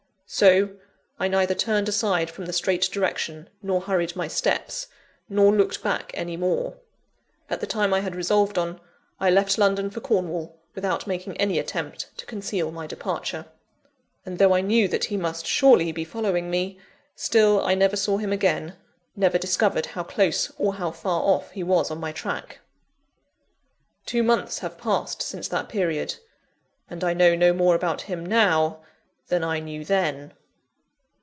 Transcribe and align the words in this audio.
So, 0.33 0.69
I 1.19 1.27
neither 1.27 1.53
turned 1.53 1.89
aside 1.89 2.29
from 2.31 2.45
the 2.45 2.53
straight 2.53 2.83
direction, 2.83 3.49
nor 3.61 3.81
hurried 3.81 4.15
my 4.15 4.29
steps, 4.29 4.87
nor 5.27 5.53
looked 5.53 5.83
back 5.83 6.11
any 6.13 6.37
more. 6.37 6.77
At 7.49 7.59
the 7.59 7.67
time 7.67 7.93
I 7.93 7.99
had 7.99 8.15
resolved 8.15 8.57
on, 8.57 8.79
I 9.19 9.29
left 9.29 9.57
London 9.57 9.89
for 9.89 9.99
Cornwall, 9.99 10.57
without 10.73 11.05
making 11.05 11.35
any 11.35 11.59
attempt 11.59 12.15
to 12.17 12.25
conceal 12.25 12.71
my 12.71 12.87
departure. 12.87 13.45
And 14.25 14.37
though 14.39 14.53
I 14.53 14.61
knew 14.61 14.87
that 14.87 15.03
he 15.05 15.17
must 15.17 15.45
surely 15.45 15.91
be 15.91 16.05
following 16.05 16.49
me, 16.49 16.79
still 17.13 17.61
I 17.65 17.75
never 17.75 17.97
saw 17.97 18.15
him 18.17 18.31
again: 18.31 18.77
never 19.17 19.37
discovered 19.37 19.87
how 19.87 20.03
close 20.03 20.49
or 20.57 20.75
how 20.75 20.91
far 20.91 21.23
off 21.23 21.51
he 21.51 21.61
was 21.61 21.91
on 21.91 21.99
my 21.99 22.13
track. 22.13 22.59
Two 24.05 24.23
months 24.23 24.59
have 24.59 24.77
passed 24.77 25.21
since 25.23 25.49
that 25.49 25.67
period; 25.67 26.15
and 26.89 27.03
I 27.03 27.13
know 27.13 27.35
no 27.35 27.51
more 27.51 27.75
about 27.75 28.03
him 28.03 28.25
now 28.25 28.79
than 29.27 29.45
I 29.45 29.61
knew 29.61 29.85
_then. 29.85 30.31